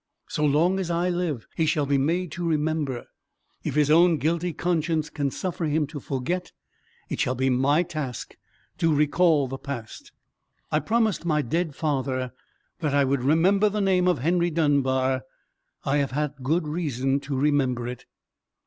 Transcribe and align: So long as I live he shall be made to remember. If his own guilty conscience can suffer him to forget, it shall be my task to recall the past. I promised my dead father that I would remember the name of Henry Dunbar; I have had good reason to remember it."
So 0.29 0.43
long 0.43 0.79
as 0.79 0.89
I 0.89 1.09
live 1.09 1.45
he 1.55 1.67
shall 1.67 1.85
be 1.85 1.99
made 1.99 2.31
to 2.31 2.43
remember. 2.43 3.05
If 3.63 3.75
his 3.75 3.91
own 3.91 4.17
guilty 4.17 4.51
conscience 4.51 5.11
can 5.11 5.29
suffer 5.29 5.65
him 5.65 5.85
to 5.85 5.99
forget, 5.99 6.51
it 7.07 7.19
shall 7.19 7.35
be 7.35 7.51
my 7.51 7.83
task 7.83 8.35
to 8.79 8.91
recall 8.95 9.47
the 9.47 9.59
past. 9.59 10.11
I 10.71 10.79
promised 10.79 11.23
my 11.23 11.43
dead 11.43 11.75
father 11.75 12.31
that 12.79 12.95
I 12.95 13.05
would 13.05 13.21
remember 13.21 13.69
the 13.69 13.79
name 13.79 14.07
of 14.07 14.17
Henry 14.17 14.49
Dunbar; 14.49 15.21
I 15.85 15.97
have 15.97 16.13
had 16.13 16.33
good 16.41 16.67
reason 16.67 17.19
to 17.19 17.37
remember 17.37 17.87
it." 17.87 18.07